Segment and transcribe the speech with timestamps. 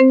[0.00, 0.04] die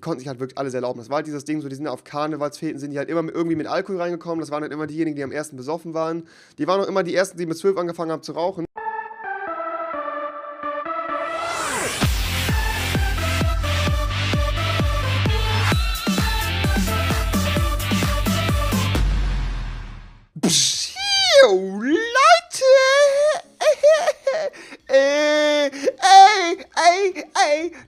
[0.00, 0.98] konnten sich halt wirklich alles erlauben.
[0.98, 3.34] Das war halt dieses Ding, so die sind auf Karnevalsfäden, sind die halt immer mit,
[3.34, 4.40] irgendwie mit Alkohol reingekommen.
[4.40, 6.26] Das waren halt immer diejenigen, die am ersten besoffen waren.
[6.56, 8.64] Die waren auch immer die ersten, die mit zwölf angefangen haben zu rauchen.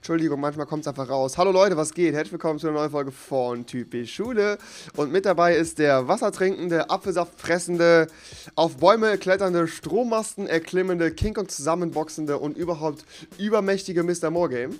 [0.07, 1.37] Entschuldigung, manchmal kommt es einfach raus.
[1.37, 2.13] Hallo Leute, was geht?
[2.13, 4.57] Herzlich willkommen zu einer neuen Folge von Typisch Schule.
[4.95, 8.07] Und mit dabei ist der wassertrinkende, Apfelsaft fressende,
[8.55, 13.03] auf Bäume kletternde, Strommasten erklimmende, King Kong zusammenboxende und überhaupt
[13.37, 14.29] übermächtige Mr.
[14.29, 14.75] Morgame.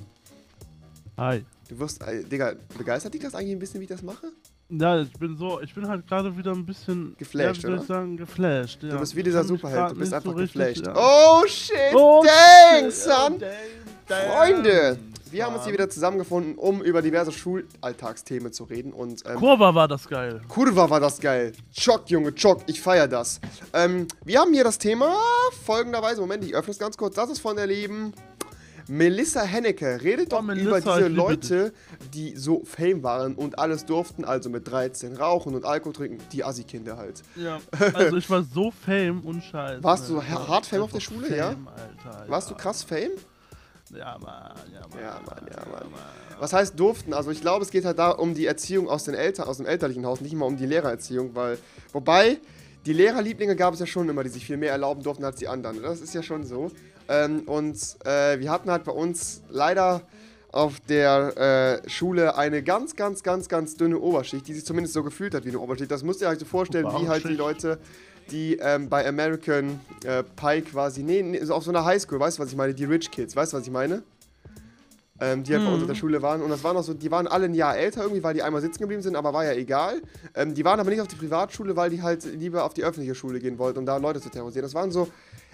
[1.18, 1.44] Hi.
[1.68, 4.32] Du wirst, äh, Digga, begeistert dich das eigentlich ein bisschen, wie ich das mache?
[4.70, 7.82] Ja, ich bin so, ich bin halt gerade wieder ein bisschen Geflasht, ja, oder?
[7.82, 8.82] ich sagen, geflasht.
[8.82, 8.92] Ja.
[8.92, 10.88] Du bist wie dieser Superheld, du bist einfach so richtig, geflasht.
[10.88, 10.94] ja.
[10.96, 12.94] Oh shit, Oh, dang, shit.
[12.94, 13.34] son!
[13.34, 14.32] Oh, dang.
[14.32, 14.98] Freunde,
[15.32, 18.94] wir haben uns hier wieder zusammengefunden, um über diverse Schulalltagsthemen zu reden.
[18.94, 20.42] Und ähm, Kurva war das geil.
[20.48, 21.54] Kurva war das geil.
[21.76, 23.40] Chock, Junge, Chock, ich feier das.
[23.74, 25.16] Ähm, wir haben hier das Thema
[25.66, 27.16] folgenderweise, Moment, ich öffne es ganz kurz.
[27.16, 28.14] Das ist von der lieben
[28.88, 30.02] Melissa Hennecke.
[30.02, 31.74] Redet Oh, doch Melissa, über diese Leute,
[32.14, 36.24] die so Fame waren und alles durften, also mit 13 rauchen und Alkohol trinken.
[36.32, 37.22] Die Assi-Kinder halt.
[37.36, 37.60] Ja.
[37.94, 39.84] Also ich war so fame und scheiße.
[39.84, 41.52] Warst du hart Fame auf der Schule, ja?
[41.52, 42.56] Fame, Alter, Warst ja.
[42.56, 43.12] du krass Fame?
[43.92, 45.00] Ja, Mann, ja, Mann.
[45.02, 45.92] Ja, Mann, ja, Mann.
[46.40, 47.14] Was heißt durften?
[47.14, 49.66] Also ich glaube, es geht halt da um die Erziehung aus, den Eltern, aus dem
[49.66, 51.58] elterlichen Haus, nicht immer um die Lehrererziehung, weil,
[51.94, 52.40] wobei,
[52.86, 55.48] die Lehrerlieblinge gab es ja schon immer, die sich viel mehr erlauben durften als die
[55.48, 55.82] anderen.
[55.82, 56.72] Das ist ja schon so.
[57.10, 60.02] Ähm, und äh, wir hatten halt bei uns leider
[60.52, 65.04] auf der äh, Schule eine ganz, ganz, ganz, ganz dünne Oberschicht, die sich zumindest so
[65.04, 65.92] gefühlt hat wie eine Oberschicht.
[65.92, 67.34] Das müsst ihr euch so vorstellen, wie halt die.
[67.34, 67.78] Leute,
[68.32, 72.38] die ähm, bei American äh, Pie quasi, nee, nee, so auf so einer Highschool, weißt
[72.38, 72.74] du, was ich meine?
[72.74, 74.04] Die Rich Kids, weißt du, was ich meine?
[75.20, 76.42] ähm, die halt bei uns in der Schule waren.
[76.42, 78.62] Und das waren auch so, die waren alle ein Jahr älter irgendwie, weil die einmal
[78.62, 80.02] sitzen geblieben sind, aber war ja egal.
[80.36, 83.16] Ähm, die waren aber nicht auf die Privatschule, weil die halt lieber auf die öffentliche
[83.16, 84.64] Schule gehen wollten, um da Leute zu terrorisieren.
[84.64, 85.08] Das waren so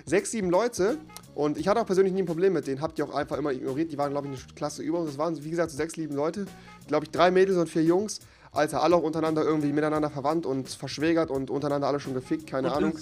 [0.05, 0.97] sechs, sieben Leute
[1.33, 3.51] und ich hatte auch persönlich nie ein Problem mit denen, hab die auch einfach immer
[3.51, 3.91] ignoriert.
[3.91, 5.11] Die waren, glaube ich, eine Klasse über uns.
[5.11, 6.45] Das waren, wie gesagt, so sechs, sieben Leute.
[6.87, 8.19] Glaube ich, drei Mädels und vier Jungs.
[8.53, 12.69] Alter, alle auch untereinander irgendwie miteinander verwandt und verschwägert und untereinander alle schon gefickt, keine
[12.69, 12.97] und Ahnung.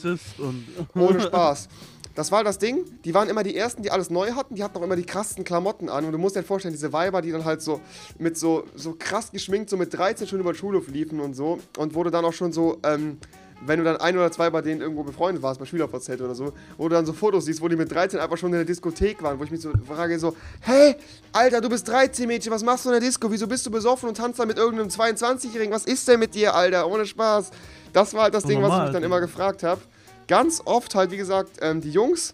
[0.95, 1.67] Ohne Spaß.
[2.15, 2.85] Das war das Ding.
[3.05, 4.55] Die waren immer die Ersten, die alles neu hatten.
[4.55, 6.05] Die hatten auch immer die krassen Klamotten an.
[6.05, 7.79] Und du musst dir halt vorstellen, diese Weiber, die dann halt so
[8.17, 11.59] mit so, so krass geschminkt, so mit 13 schon über den Schulhof liefen und so.
[11.77, 13.17] Und wurde dann auch schon so, ähm,
[13.65, 16.53] wenn du dann ein oder zwei bei denen irgendwo befreundet warst, bei Schülerverzelt oder so,
[16.77, 19.21] wo du dann so Fotos siehst, wo die mit 13 einfach schon in der Diskothek
[19.21, 20.95] waren, wo ich mich so frage, so, hey,
[21.31, 23.31] Alter, du bist 13 Mädchen, was machst du in der Disco?
[23.31, 25.73] Wieso bist du besoffen und tanzt da mit irgendeinem 22-Jährigen?
[25.73, 26.87] Was ist denn mit dir, Alter?
[26.87, 27.51] Ohne Spaß.
[27.93, 29.81] Das war halt das So Ding, was ich normal, mich dann immer gefragt habe.
[30.27, 32.33] Ganz oft halt, wie gesagt, ähm, die Jungs,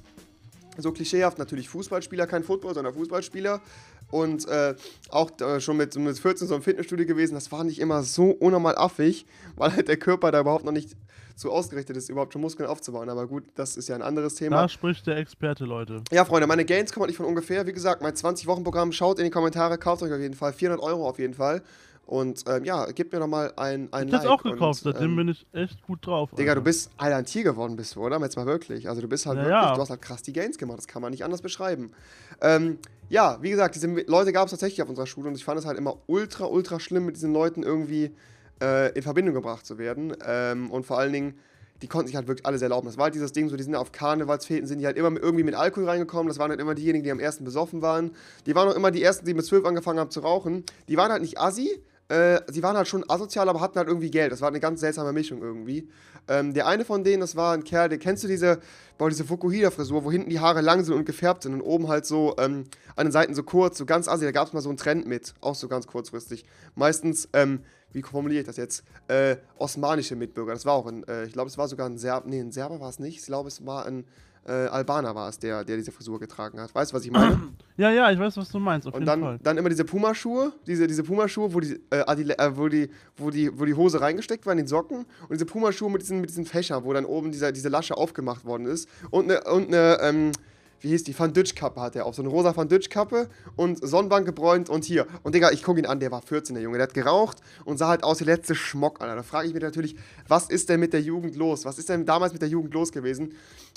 [0.78, 3.62] so klischeehaft natürlich Fußballspieler, kein Football, sondern Fußballspieler.
[4.10, 4.76] Und äh,
[5.10, 8.30] auch äh, schon mit, mit 14 so im Fitnessstudio gewesen, das war nicht immer so
[8.30, 9.26] unnormal affig,
[9.58, 10.96] weil halt der Körper da überhaupt noch nicht
[11.38, 13.10] so ausgerichtet ist, überhaupt schon Muskeln aufzubauen.
[13.10, 14.64] Aber gut, das ist ja ein anderes Thema.
[14.64, 16.02] da spricht der Experte, Leute.
[16.12, 17.68] Ja, Freunde, meine Gains kommen halt nicht von ungefähr.
[17.68, 20.52] Wie gesagt, mein 20-Wochen-Programm, schaut in die Kommentare, kauft euch auf jeden Fall.
[20.52, 21.62] 400 Euro auf jeden Fall.
[22.08, 24.34] Und ähm, ja, gebt mir nochmal ein, ein Ich hab's Like.
[24.34, 26.30] auch gekauft, und, seitdem ähm, bin ich echt gut drauf.
[26.32, 26.62] Digga, du Alter.
[26.62, 28.18] bist Alter, ein Tier geworden, bist du, oder?
[28.22, 28.88] Jetzt mal wirklich.
[28.88, 29.76] Also du bist halt Ja, wirklich, ja.
[29.76, 31.92] du hast halt krass die Gains gemacht, das kann man nicht anders beschreiben.
[32.42, 35.60] Ähm, ja, wie gesagt, diese Leute gab es tatsächlich auf unserer Schule und ich fand
[35.60, 38.12] es halt immer ultra, ultra schlimm, mit diesen Leuten irgendwie
[38.62, 40.16] äh, in Verbindung gebracht zu werden.
[40.26, 41.40] Ähm, und vor allen Dingen,
[41.82, 42.88] die konnten sich halt wirklich alles erlauben.
[42.88, 45.44] Das war halt dieses Ding, so die sind auf Karnevalsfäden, sind die halt immer irgendwie
[45.44, 46.28] mit Alkohol reingekommen.
[46.28, 48.12] Das waren halt immer diejenigen, die am ersten besoffen waren.
[48.46, 50.64] Die waren auch immer die ersten, die mit zwölf angefangen haben zu rauchen.
[50.88, 54.10] Die waren halt nicht assi, äh, sie waren halt schon asozial, aber hatten halt irgendwie
[54.10, 54.32] Geld.
[54.32, 55.90] Das war eine ganz seltsame Mischung irgendwie.
[56.30, 58.60] Ähm, der eine von denen, das war ein Kerl, der kennst du diese,
[58.98, 62.06] boah, diese Fukuhida-Frisur, wo hinten die Haare lang sind und gefärbt sind und oben halt
[62.06, 62.66] so ähm,
[62.96, 64.26] an den Seiten so kurz, so ganz assi.
[64.26, 66.46] Da gab es mal so einen Trend mit, auch so ganz kurzfristig.
[66.76, 68.84] Meistens, ähm, wie formuliere ich das jetzt?
[69.08, 70.54] Äh, osmanische Mitbürger.
[70.54, 72.80] Das war auch ein, äh, ich glaube, es war sogar ein Serb, nee, ein Serber
[72.80, 73.20] war es nicht.
[73.20, 74.06] Ich glaube, es war ein
[74.48, 76.74] äh, Albaner war es, der, der diese Frisur getragen hat.
[76.74, 77.40] Weißt du, was ich meine?
[77.78, 79.40] Ja, ja, ich weiß, was du meinst, auf Und jeden dann, Fall.
[79.44, 83.30] dann immer diese Pumaschuhe, diese, diese Pumaschuhe, wo die, äh, Adile, äh, wo, die, wo,
[83.30, 86.32] die, wo die Hose reingesteckt war in den Socken und diese Pumaschuhe mit diesen, mit
[86.32, 90.00] diesen Fächern, wo dann oben dieser, diese Lasche aufgemacht worden ist und eine, und eine
[90.02, 90.32] ähm,
[90.82, 91.18] wie hieß die?
[91.18, 92.16] Van Dutch-Kappe hat er auf.
[92.16, 95.08] So eine rosa Van Dutch-Kappe und Sonnenbank gebräunt und hier.
[95.24, 96.78] Und Digga, ich gucke ihn an, der war 14, der Junge.
[96.78, 99.16] Der hat geraucht und sah halt aus wie der letzte Schmock, Alter.
[99.16, 99.96] Da frage ich mich natürlich,
[100.28, 101.66] was ist denn mit der Jugend los?
[101.66, 103.34] Was ist denn damals mit der Jugend los gewesen?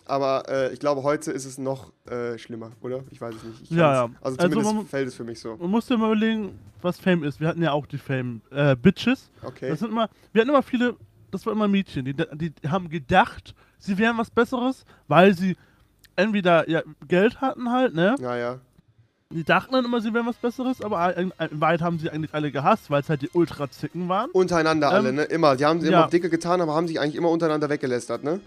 [0.07, 3.05] Aber äh, ich glaube, heute ist es noch äh, schlimmer, oder?
[3.11, 3.63] Ich weiß es nicht.
[3.63, 4.03] Ich Ja, ja.
[4.21, 5.57] Also Also zumindest man- fällt es für mich so.
[5.57, 7.39] Man muss ja mal überlegen, was Fame ist.
[7.41, 9.31] Wir hatten ja auch die Fame äh, Bitches.
[9.43, 9.69] Okay.
[9.69, 10.97] Das sind immer, wir hatten immer viele,
[11.31, 15.57] das waren immer Mädchen, die, die haben gedacht, sie wären was Besseres, weil sie
[16.21, 18.17] entweder ja, Geld hatten halt, ne?
[18.21, 18.59] Ja, ja.
[19.33, 22.35] Die dachten dann immer, sie wären was Besseres, aber in, in Wahrheit haben sie eigentlich
[22.35, 24.29] alle gehasst, weil es halt die Ultra-Zicken waren.
[24.31, 25.23] Untereinander Ähm, alle, ne?
[25.23, 25.55] Immer.
[25.55, 28.41] Die haben sie immer auf Dicke getan, aber haben sich eigentlich immer untereinander weggelästert, ne?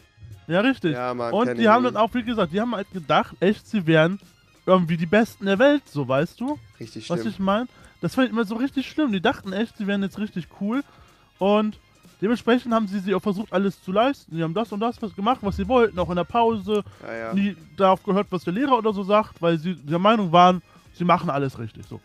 [0.47, 0.91] Ja, richtig.
[0.91, 1.33] Ja, Mann.
[1.33, 4.19] Und die haben dann auch, wie gesagt, die haben halt gedacht, echt, sie wären
[4.65, 6.59] irgendwie die Besten der Welt, so weißt du?
[6.81, 7.31] Richtig Was schlimm.
[7.31, 7.67] ich meine?
[8.01, 9.13] Das fand ich immer so richtig schlimm.
[9.13, 10.83] Die dachten echt, sie wären jetzt richtig cool.
[11.39, 11.79] Und
[12.23, 14.35] dementsprechend haben sie sich auch versucht, alles zu leisten.
[14.35, 16.83] Die haben das und das was gemacht, was sie wollten, auch in der Pause.
[17.05, 17.33] Ja, ja.
[17.33, 20.61] Nie darauf gehört, was der Lehrer oder so sagt, weil sie der Meinung waren,
[20.93, 21.85] sie machen alles richtig.
[21.87, 21.99] So.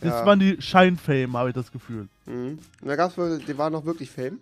[0.00, 0.26] Das Ja.
[0.26, 2.06] waren die Scheinfame, habe ich das Gefühl.
[2.26, 2.58] Mhm.
[2.80, 4.38] Und da gab's die waren noch wirklich Fame.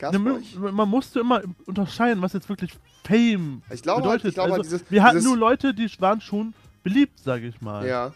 [0.00, 2.72] Ja, bei man, musste immer unterscheiden, was jetzt wirklich
[3.04, 4.28] Fame Ich glaube, bedeutet.
[4.28, 7.60] ich glaube also, dieses, wir hatten dieses, nur Leute, die waren schon beliebt, sage ich
[7.60, 7.86] mal.
[7.86, 8.12] Ja,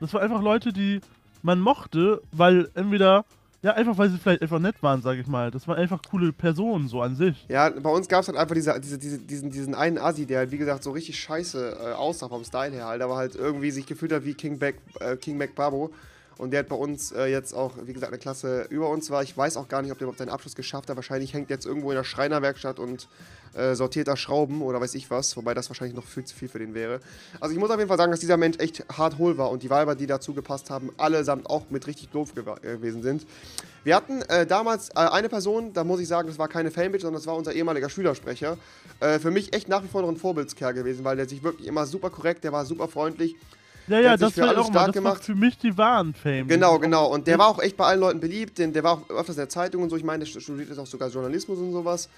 [0.00, 1.00] Das waren einfach Leute, die
[1.42, 3.24] man mochte, weil entweder,
[3.62, 5.50] ja, einfach weil sie vielleicht einfach nett waren, sage ich mal.
[5.50, 7.46] Das waren einfach coole Personen so an sich.
[7.48, 10.40] ja, bei uns gab es halt einfach diese, diese, diese, diesen, diesen einen Assi, der
[10.40, 13.70] halt, wie gesagt, so richtig scheiße äh, aussah vom Style her halt, aber halt irgendwie
[13.70, 15.92] sich gefühlt hat wie King Mac, äh, King Mac Babo.
[16.38, 19.22] Und der hat bei uns äh, jetzt auch, wie gesagt, eine Klasse über uns war.
[19.22, 20.96] Ich weiß auch gar nicht, ob der überhaupt seinen Abschluss geschafft hat.
[20.96, 23.08] Wahrscheinlich hängt jetzt irgendwo in der Schreinerwerkstatt und
[23.54, 25.36] äh, sortiert da Schrauben oder weiß ich was.
[25.36, 27.00] Wobei das wahrscheinlich noch viel zu viel für den wäre.
[27.38, 29.62] Also ich muss auf jeden Fall sagen, dass dieser Mensch echt hart hohl war und
[29.62, 33.26] die Weiber, die dazu gepasst haben, allesamt auch mit richtig doof gewa- äh, gewesen sind.
[33.84, 37.02] Wir hatten äh, damals äh, eine Person, da muss ich sagen, das war keine Fanbitch,
[37.02, 38.56] sondern das war unser ehemaliger Schülersprecher.
[39.00, 41.66] Äh, für mich echt nach wie vor noch ein Vorbildskerl gewesen, weil der sich wirklich
[41.66, 43.36] immer super korrekt, der war super freundlich.
[43.88, 45.24] Ja, ja, das für war auch stark war gemacht.
[45.24, 46.46] für mich die wahren Fame.
[46.48, 47.06] Genau, genau.
[47.06, 49.40] Und der war auch echt bei allen Leuten beliebt, denn der war auch öfters in
[49.40, 49.96] der Zeitung und so.
[49.96, 52.08] Ich meine, der studiert jetzt auch sogar Journalismus und sowas.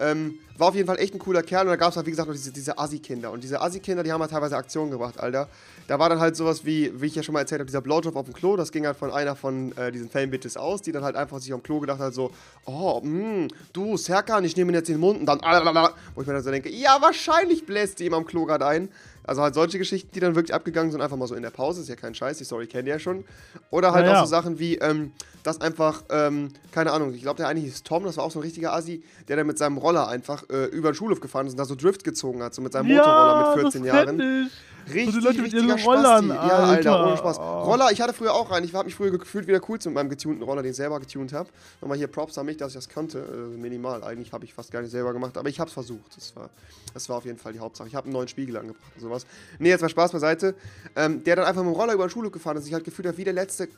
[0.00, 2.10] Ähm, war auf jeden Fall echt ein cooler Kerl und da gab es halt, wie
[2.10, 3.32] gesagt, noch diese, diese Assi-Kinder.
[3.32, 5.48] Und diese Assi-Kinder, die haben halt teilweise Aktionen gebracht, Alter.
[5.88, 8.14] Da war dann halt sowas wie, wie ich ja schon mal erzählt habe, dieser Blowjob
[8.14, 8.54] auf dem Klo.
[8.56, 11.52] Das ging halt von einer von äh, diesen Fame-Bitches aus, die dann halt einfach sich
[11.52, 12.30] am Klo gedacht hat, so,
[12.64, 15.94] oh, mh, du, Serkan, ich nehme ihn jetzt in den Mund und dann, alalala.
[16.14, 18.88] wo ich mir dann so denke, ja, wahrscheinlich bläst die ihm am Klo gerade ein.
[19.28, 21.82] Also halt solche Geschichten, die dann wirklich abgegangen sind, einfach mal so in der Pause,
[21.82, 23.24] ist ja kein Scheiß, die Story kennt ihr ja schon.
[23.70, 27.36] Oder halt Ja, auch so Sachen wie, ähm, dass einfach, ähm, keine Ahnung, ich glaube,
[27.36, 29.76] der eine hieß Tom, das war auch so ein richtiger Assi, der dann mit seinem
[29.76, 32.62] Roller einfach äh, über den Schulhof gefahren ist und da so Drift gezogen hat, so
[32.62, 34.20] mit seinem Motorroller ja, mit 14 das Jahren.
[34.46, 34.52] ich.
[34.92, 36.48] Richtig, So die Leute mit ihren Rollern, Spasti.
[36.48, 37.06] Ja, Alter, Alter.
[37.06, 37.38] ohne Spaß.
[37.38, 38.64] Roller, ich hatte früher auch einen.
[38.66, 41.32] Ich habe mich früher gefühlt wieder cool mit meinem getunten Roller, den ich selber getunt
[41.32, 41.48] habe.
[41.80, 43.18] Nochmal hier Props an mich, dass ich das konnte.
[43.18, 44.02] Äh, minimal.
[44.02, 46.16] Eigentlich habe ich fast gar nicht selber gemacht, aber ich habe es versucht.
[46.16, 46.50] Das war,
[46.94, 47.88] das war auf jeden Fall die Hauptsache.
[47.88, 49.26] Ich habe einen neuen Spiegel angebracht und sowas.
[49.58, 50.54] Nee, jetzt mal Spaß beiseite.
[50.96, 52.84] Ähm, der dann einfach mit dem Roller über den Schulhof gefahren ist und sich halt
[52.84, 53.68] gefühlt hat wie der letzte.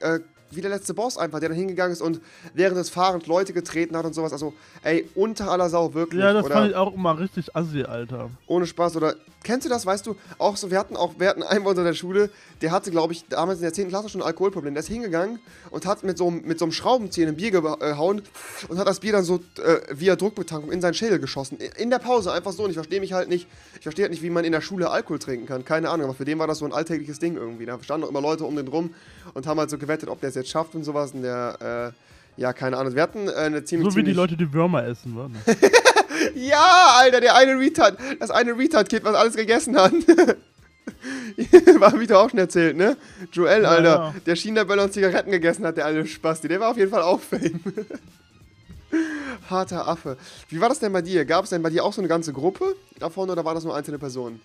[0.00, 0.20] Äh,
[0.50, 2.20] wie der letzte Boss einfach, der dann hingegangen ist und
[2.54, 4.32] während des Fahrens Leute getreten hat und sowas.
[4.32, 4.52] Also,
[4.82, 6.22] ey, unter aller Sau, wirklich.
[6.22, 8.30] Ja, das Oder fand ich auch immer richtig assi, Alter.
[8.46, 8.96] ohne Spaß.
[8.96, 11.70] Oder kennst du das, weißt du, auch so, wir hatten auch, wir hatten einen bei
[11.70, 12.30] uns in der Schule,
[12.62, 13.88] der hatte, glaube ich, damals in der 10.
[13.88, 14.74] Klasse schon ein Alkoholproblem.
[14.74, 15.38] Der ist hingegangen
[15.70, 18.22] und hat mit so, einem- mit so einem Schraubenzieher ein Bier gehauen
[18.68, 21.58] und hat das Bier dann so äh, via Druckbetankung in seinen Schädel geschossen.
[21.76, 22.64] In der Pause, einfach so.
[22.64, 23.46] Und ich verstehe mich halt nicht,
[23.76, 25.64] ich verstehe halt nicht, wie man in der Schule Alkohol trinken kann.
[25.64, 27.66] Keine Ahnung, aber für den war das so ein alltägliches Ding irgendwie.
[27.66, 28.94] Da standen auch immer Leute um den rum
[29.34, 31.12] und haben halt so gewettet, ob der jetzt schafft und sowas.
[31.12, 31.92] Und der,
[32.36, 32.94] äh, ja, keine Ahnung.
[32.94, 33.92] Wir hatten äh, eine ziemlich.
[33.92, 35.30] So wie die Leute die Würmer essen, ne?
[36.34, 39.92] ja, Alter, der eine Retard, das eine Retard-Kid, was alles gegessen hat.
[41.80, 42.96] war wieder auch schon erzählt, ne?
[43.32, 44.14] Joel, Ja, Alter, ja.
[44.24, 46.48] der China-Böller und Zigaretten gegessen hat, der alte Spasti.
[46.48, 47.60] Der war auf jeden Fall auch Fame.
[49.50, 50.16] Harter Affe.
[50.48, 51.24] Wie war das denn bei dir?
[51.24, 53.76] Gab es denn bei dir auch so eine ganze Gruppe davon oder waren das nur
[53.76, 54.40] einzelne Personen?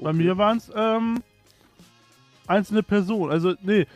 [0.00, 1.22] Bei mir waren es ähm,
[2.46, 3.30] einzelne Personen.
[3.32, 3.86] Also, nee,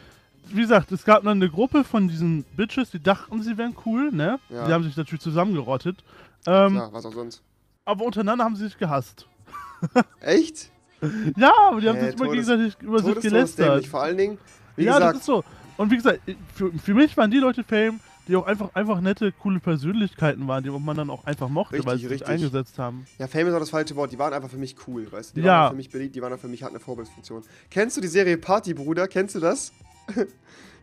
[0.47, 4.11] wie gesagt, es gab dann eine Gruppe von diesen Bitches, die dachten, sie wären cool,
[4.13, 4.39] ne?
[4.49, 4.67] Ja.
[4.67, 5.99] Die haben sich natürlich zusammengerottet.
[6.47, 7.43] Ähm, Ja, was auch sonst.
[7.85, 9.27] aber untereinander haben sie sich gehasst.
[10.21, 10.71] Echt?
[11.37, 13.87] Ja, aber die haben Äh, sich immer gegenseitig über sich gelästert.
[13.87, 14.39] Vor allen Dingen,
[14.77, 15.45] wie ja, gesagt, das ist so.
[15.77, 16.21] Und wie gesagt,
[16.55, 20.63] für, für mich waren die Leute Fame, die auch einfach, einfach nette, coole Persönlichkeiten waren,
[20.63, 22.29] die man dann auch einfach mochte, Richtig, weil sie sich richtig.
[22.29, 23.07] eingesetzt haben.
[23.19, 24.13] Ja, Fame ist auch das falsche Wort.
[24.13, 25.41] Die waren einfach für mich cool, weißt du?
[25.41, 25.63] Die Ja.
[25.63, 27.43] waren für mich beliebt, die waren für mich, hatten eine Vorbildsfunktion.
[27.71, 29.09] Kennst du die Serie Party, Bruder?
[29.09, 29.73] Kennst du das?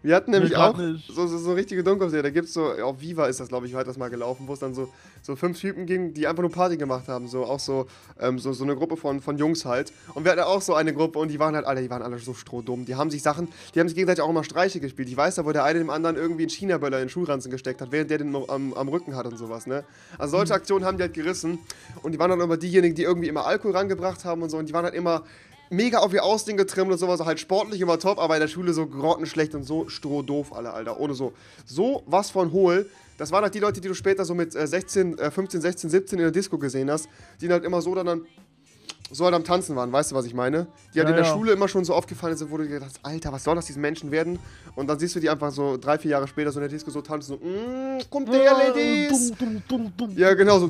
[0.06, 2.22] Wir hatten nämlich auch so, so, so richtige Dummkopfserie.
[2.22, 4.54] Da gibt es so, auf Viva ist das, glaube ich, war das mal gelaufen, wo
[4.54, 4.88] es dann so,
[5.24, 7.28] so fünf Typen ging, die einfach nur Party gemacht haben.
[7.28, 7.88] So auch so,
[8.20, 9.92] ähm, so, so eine Gruppe von, von Jungs halt.
[10.14, 12.20] Und wir hatten auch so eine Gruppe und die waren halt alle, die waren alle
[12.20, 12.86] so strohdumm.
[12.86, 15.10] Die haben sich Sachen, die haben sich gegenseitig auch immer Streiche gespielt.
[15.10, 17.82] Ich weiß da, wo der eine dem anderen irgendwie einen China-Böller in den Schulranzen gesteckt
[17.82, 19.84] hat, während der den am, am Rücken hat und sowas, ne?
[20.20, 21.58] Also solche Aktionen haben die halt gerissen.
[22.04, 24.58] Und die waren dann immer diejenigen, die irgendwie immer Alkohol rangebracht haben und so.
[24.58, 25.24] Und die waren halt immer
[25.70, 28.74] mega auf ihr Aussehen getrimmt und sowas, halt sportlich immer top, aber in der Schule
[28.74, 31.00] so grottenschlecht und so strohdoof alle, Alter.
[31.00, 31.34] Ohne so.
[31.66, 32.90] So was von hohl.
[33.18, 35.90] Das waren halt die Leute, die du später so mit äh, 16, äh, 15, 16,
[35.90, 37.08] 17 in der Disco gesehen hast,
[37.40, 38.26] die halt immer so dann, dann
[39.12, 40.68] so halt am Tanzen waren, weißt du, was ich meine?
[40.94, 41.34] Die halt Ja, in der ja.
[41.34, 43.82] Schule immer schon so aufgefallen sind, wo du gedacht hast, Alter, was soll das diesen
[43.82, 44.40] Menschen werden?
[44.76, 46.90] Und dann siehst du die einfach so drei, vier Jahre später so in der Disco
[46.92, 49.32] so tanzen, so, mm, kommt der, Ladies!
[49.32, 50.18] Dum, dum, dum, dum.
[50.18, 50.70] Ja, genau so.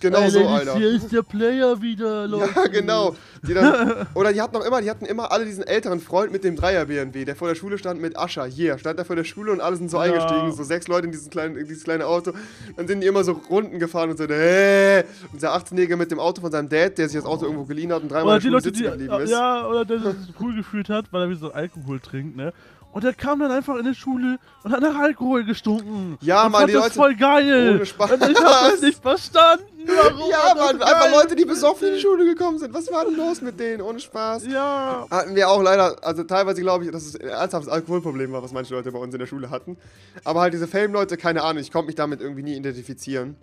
[0.00, 0.76] Genau so, Ladies, Alter.
[0.76, 2.50] Hier ist der Player wieder, Leute.
[2.54, 3.14] Ja, genau.
[3.46, 6.44] Die dann, oder die hatten noch immer, die hatten immer alle diesen älteren Freund mit
[6.44, 8.44] dem Dreier BMW, der vor der Schule stand mit Ascher.
[8.46, 10.02] Hier, stand da vor der Schule und alle sind so Ja.
[10.04, 12.32] eingestiegen, so sechs Leute in, diesen kleinen, in dieses kleine Auto.
[12.76, 16.18] Dann sind die immer so Runden gefahren und so, äh, und dieser 18-Jährige mit dem
[16.18, 18.48] Auto von seinem Dad, der sich das Auto irgendwo geliehen hat und dreimal Oder die
[18.48, 19.30] Leute, sitzen die, geblieben ist.
[19.30, 22.52] ja, oder der sich cool gefühlt hat, weil er wie so Alkohol trinkt, ne?
[22.92, 26.16] Und der kam dann einfach in der Schule und hat nach Alkohol gestunken.
[26.22, 27.74] Ja, und Mann, die das Leute- voll geil.
[27.74, 28.12] Ohne Spaß.
[28.12, 29.64] Und ich hab das nicht verstanden.
[29.86, 31.12] Warum Ja, Mann, einfach geil?
[31.14, 32.72] Leute, die besoffen in die Schule gekommen sind.
[32.72, 33.82] Was war denn los mit denen?
[33.82, 34.46] Ohne Spaß.
[34.46, 35.06] Ja.
[35.10, 38.52] Hatten wir auch leider, also teilweise glaube ich, dass es ein ernsthaftes Alkoholproblem war, was
[38.52, 39.76] manche Leute bei uns in der Schule hatten.
[40.24, 43.36] Aber halt diese Fame-Leute, keine Ahnung, ich konnte mich damit irgendwie nie identifizieren.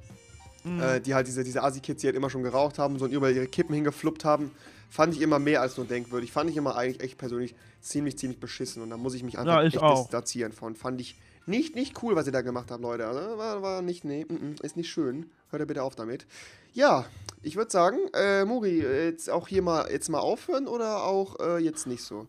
[0.63, 0.79] Mhm.
[0.79, 3.35] Äh, die halt diese, diese Asi-Kids, die halt immer schon geraucht haben so und überall
[3.35, 4.51] ihre Kippen hingefluppt haben,
[4.89, 6.31] fand ich immer mehr als nur denkwürdig.
[6.31, 8.81] Fand ich immer eigentlich echt persönlich ziemlich, ziemlich beschissen.
[8.81, 10.01] Und da muss ich mich einfach Ja, ich echt auch.
[10.03, 10.75] distanzieren von.
[10.75, 11.15] Fand ich
[11.45, 13.05] nicht, nicht cool, was ihr da gemacht habt, Leute.
[13.05, 15.29] Also, war, war nicht, nee, mm, mm, ist nicht schön.
[15.49, 16.25] Hört ihr bitte auf damit.
[16.73, 17.05] Ja,
[17.41, 21.57] ich würde sagen, äh, Muri, jetzt auch hier mal jetzt mal aufhören oder auch äh,
[21.57, 22.27] jetzt nicht so?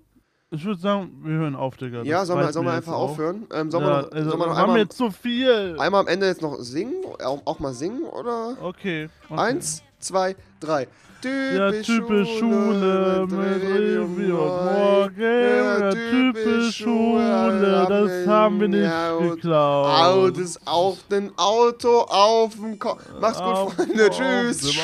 [0.55, 1.99] Ich würde sagen, wir hören auf, Digga.
[1.99, 3.11] Das ja, sollen wir, sollen wir einfach auch.
[3.11, 3.47] aufhören?
[3.53, 5.77] Ähm, sollen ja, wir noch, also, sollen wir noch haben einmal, jetzt so viel.
[5.79, 7.05] einmal am Ende jetzt noch singen?
[7.25, 8.57] Auch, auch mal singen, oder?
[8.63, 9.09] Okay.
[9.29, 9.41] okay.
[9.41, 10.87] Eins, zwei, drei.
[11.25, 15.21] Ja, typisch Schule mit Revi und Morgen.
[15.21, 19.87] Ja, typisch Schule, das haben wir nicht geklaut.
[19.87, 23.03] Autos auf den Auto, auf dem Kopf.
[23.21, 24.11] Mach's gut, Freunde.
[24.11, 24.79] Tschüss.